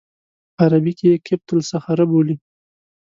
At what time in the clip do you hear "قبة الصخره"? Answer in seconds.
1.25-2.05